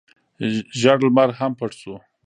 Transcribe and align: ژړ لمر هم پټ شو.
ژړ 0.79 0.97
لمر 1.05 1.29
هم 1.39 1.51
پټ 1.59 1.71
شو. 1.81 1.95